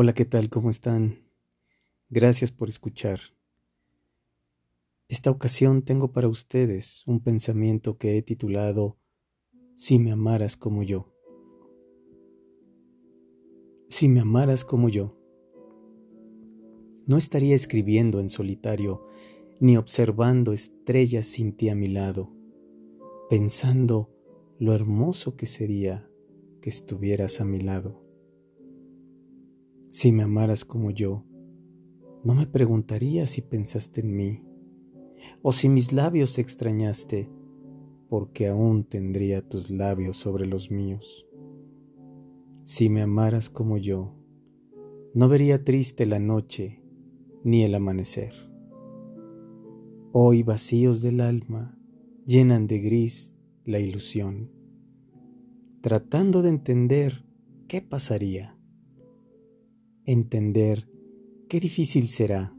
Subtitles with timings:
[0.00, 0.48] Hola, ¿qué tal?
[0.48, 1.28] ¿Cómo están?
[2.08, 3.18] Gracias por escuchar.
[5.08, 8.96] Esta ocasión tengo para ustedes un pensamiento que he titulado
[9.74, 11.12] Si me amaras como yo.
[13.88, 15.18] Si me amaras como yo,
[17.06, 19.04] no estaría escribiendo en solitario
[19.58, 22.32] ni observando estrellas sin ti a mi lado,
[23.28, 24.14] pensando
[24.60, 26.08] lo hermoso que sería
[26.62, 28.07] que estuvieras a mi lado.
[29.90, 31.24] Si me amaras como yo,
[32.22, 34.44] no me preguntarías si pensaste en mí,
[35.40, 37.30] o si mis labios extrañaste,
[38.10, 41.26] porque aún tendría tus labios sobre los míos.
[42.64, 44.14] Si me amaras como yo,
[45.14, 46.82] no vería triste la noche
[47.42, 48.34] ni el amanecer.
[50.12, 51.78] Hoy vacíos del alma
[52.26, 54.50] llenan de gris la ilusión,
[55.80, 57.24] tratando de entender
[57.68, 58.57] qué pasaría
[60.10, 60.88] entender
[61.50, 62.56] qué difícil será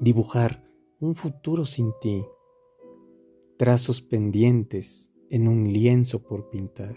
[0.00, 0.62] dibujar
[0.98, 2.26] un futuro sin ti,
[3.56, 6.94] trazos pendientes en un lienzo por pintar,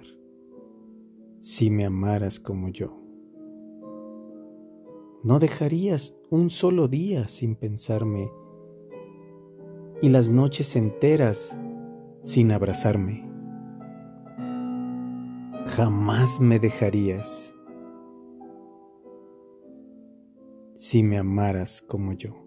[1.39, 3.01] si me amaras como yo.
[5.23, 8.29] No dejarías un solo día sin pensarme
[10.01, 11.57] y las noches enteras
[12.21, 13.25] sin abrazarme.
[15.63, 17.53] Jamás me dejarías
[20.75, 22.42] si me amaras como yo.